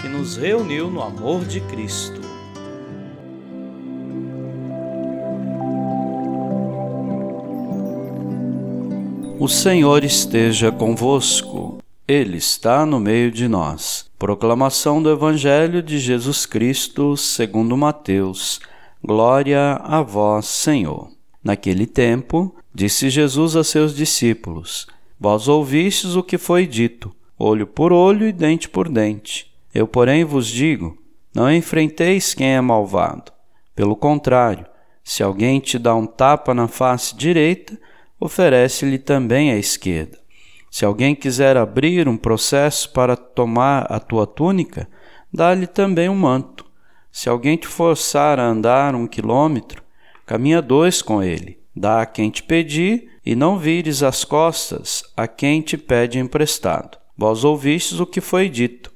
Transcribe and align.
que 0.00 0.08
nos 0.08 0.36
reuniu 0.36 0.90
no 0.90 1.02
amor 1.02 1.44
de 1.44 1.60
Cristo. 1.62 2.20
O 9.38 9.48
Senhor 9.48 10.02
esteja 10.02 10.72
convosco, 10.72 11.78
Ele 12.08 12.38
está 12.38 12.86
no 12.86 12.98
meio 12.98 13.30
de 13.30 13.46
nós. 13.46 14.10
Proclamação 14.18 15.02
do 15.02 15.10
Evangelho 15.10 15.82
de 15.82 15.98
Jesus 15.98 16.46
Cristo, 16.46 17.16
segundo 17.16 17.76
Mateus. 17.76 18.60
Glória 19.04 19.74
a 19.84 20.02
vós, 20.02 20.46
Senhor. 20.46 21.10
Naquele 21.44 21.86
tempo, 21.86 22.56
disse 22.74 23.10
Jesus 23.10 23.54
a 23.54 23.62
seus 23.62 23.94
discípulos: 23.94 24.86
Vós 25.20 25.48
ouvistes 25.48 26.16
o 26.16 26.22
que 26.22 26.38
foi 26.38 26.66
dito, 26.66 27.14
olho 27.38 27.66
por 27.66 27.92
olho 27.92 28.26
e 28.26 28.32
dente 28.32 28.68
por 28.68 28.88
dente. 28.88 29.55
Eu, 29.76 29.86
porém, 29.86 30.24
vos 30.24 30.46
digo: 30.46 30.96
não 31.34 31.52
enfrenteis 31.52 32.32
quem 32.32 32.54
é 32.54 32.60
malvado. 32.62 33.30
Pelo 33.74 33.94
contrário, 33.94 34.64
se 35.04 35.22
alguém 35.22 35.60
te 35.60 35.78
dá 35.78 35.94
um 35.94 36.06
tapa 36.06 36.54
na 36.54 36.66
face 36.66 37.14
direita, 37.14 37.78
oferece-lhe 38.18 38.98
também 38.98 39.52
a 39.52 39.58
esquerda. 39.58 40.18
Se 40.70 40.86
alguém 40.86 41.14
quiser 41.14 41.58
abrir 41.58 42.08
um 42.08 42.16
processo 42.16 42.90
para 42.90 43.18
tomar 43.18 43.82
a 43.92 44.00
tua 44.00 44.26
túnica, 44.26 44.88
dá-lhe 45.30 45.66
também 45.66 46.08
um 46.08 46.16
manto. 46.16 46.64
Se 47.12 47.28
alguém 47.28 47.58
te 47.58 47.66
forçar 47.66 48.40
a 48.40 48.46
andar 48.46 48.94
um 48.94 49.06
quilômetro, 49.06 49.82
caminha 50.24 50.62
dois 50.62 51.02
com 51.02 51.22
ele. 51.22 51.60
Dá 51.76 52.00
a 52.00 52.06
quem 52.06 52.30
te 52.30 52.42
pedir, 52.42 53.10
e 53.26 53.36
não 53.36 53.58
vires 53.58 54.02
as 54.02 54.24
costas 54.24 55.04
a 55.14 55.28
quem 55.28 55.60
te 55.60 55.76
pede 55.76 56.18
emprestado. 56.18 56.96
Vós 57.14 57.44
ouvistes 57.44 58.00
o 58.00 58.06
que 58.06 58.22
foi 58.22 58.48
dito 58.48 58.95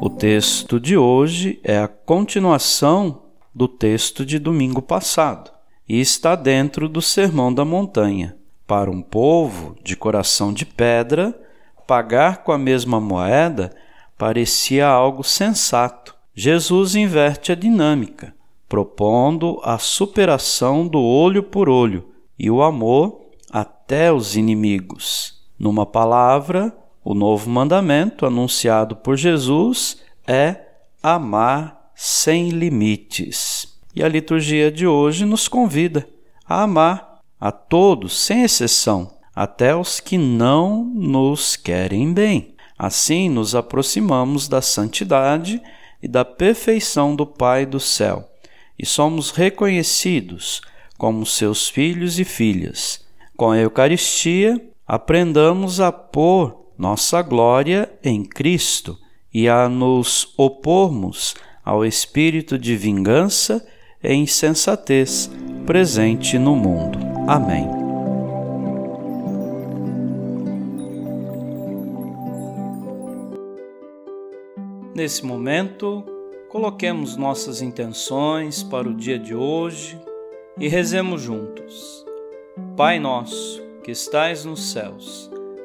o 0.00 0.10
texto 0.10 0.78
de 0.78 0.96
hoje 0.96 1.58
é 1.64 1.78
a 1.78 1.88
continuação 1.88 3.22
do 3.54 3.66
texto 3.66 4.26
de 4.26 4.38
domingo 4.38 4.82
passado 4.82 5.50
e 5.88 6.00
está 6.00 6.34
dentro 6.34 6.88
do 6.88 7.00
Sermão 7.00 7.52
da 7.52 7.64
Montanha. 7.64 8.36
Para 8.66 8.90
um 8.90 9.00
povo 9.00 9.76
de 9.82 9.96
coração 9.96 10.52
de 10.52 10.66
pedra, 10.66 11.38
pagar 11.86 12.44
com 12.44 12.52
a 12.52 12.58
mesma 12.58 13.00
moeda 13.00 13.74
parecia 14.18 14.86
algo 14.86 15.22
sensato. 15.22 16.14
Jesus 16.34 16.94
inverte 16.94 17.52
a 17.52 17.54
dinâmica, 17.54 18.34
propondo 18.68 19.60
a 19.62 19.78
superação 19.78 20.86
do 20.86 21.00
olho 21.00 21.42
por 21.42 21.68
olho 21.68 22.08
e 22.38 22.50
o 22.50 22.62
amor 22.62 23.20
até 23.50 24.12
os 24.12 24.36
inimigos. 24.36 25.42
Numa 25.58 25.86
palavra, 25.86 26.76
o 27.06 27.14
novo 27.14 27.48
mandamento 27.48 28.26
anunciado 28.26 28.96
por 28.96 29.16
Jesus 29.16 29.98
é 30.26 30.56
amar 31.00 31.92
sem 31.94 32.48
limites. 32.48 33.78
E 33.94 34.02
a 34.02 34.08
liturgia 34.08 34.72
de 34.72 34.88
hoje 34.88 35.24
nos 35.24 35.46
convida 35.46 36.04
a 36.44 36.64
amar 36.64 37.20
a 37.40 37.52
todos, 37.52 38.18
sem 38.18 38.42
exceção, 38.42 39.08
até 39.32 39.72
os 39.76 40.00
que 40.00 40.18
não 40.18 40.84
nos 40.84 41.54
querem 41.54 42.12
bem. 42.12 42.56
Assim 42.76 43.28
nos 43.28 43.54
aproximamos 43.54 44.48
da 44.48 44.60
santidade 44.60 45.62
e 46.02 46.08
da 46.08 46.24
perfeição 46.24 47.14
do 47.14 47.24
Pai 47.24 47.64
do 47.64 47.78
céu 47.78 48.28
e 48.76 48.84
somos 48.84 49.30
reconhecidos 49.30 50.60
como 50.98 51.24
seus 51.24 51.68
filhos 51.68 52.18
e 52.18 52.24
filhas. 52.24 53.06
Com 53.36 53.52
a 53.52 53.58
Eucaristia, 53.58 54.60
aprendamos 54.84 55.78
a 55.78 55.92
pôr 55.92 56.65
nossa 56.78 57.22
glória 57.22 57.90
em 58.02 58.24
Cristo 58.24 58.98
e 59.32 59.48
a 59.48 59.68
nos 59.68 60.32
opormos 60.36 61.34
ao 61.64 61.84
espírito 61.84 62.58
de 62.58 62.76
vingança 62.76 63.66
e 64.02 64.14
insensatez 64.14 65.30
presente 65.66 66.38
no 66.38 66.54
mundo. 66.54 66.98
Amém. 67.26 67.66
Nesse 74.94 75.26
momento, 75.26 76.02
coloquemos 76.48 77.16
nossas 77.16 77.60
intenções 77.60 78.62
para 78.62 78.88
o 78.88 78.94
dia 78.94 79.18
de 79.18 79.34
hoje 79.34 80.00
e 80.58 80.68
rezemos 80.68 81.20
juntos. 81.20 82.06
Pai 82.74 82.98
nosso, 82.98 83.62
que 83.84 83.90
estais 83.90 84.46
nos 84.46 84.72
céus, 84.72 85.30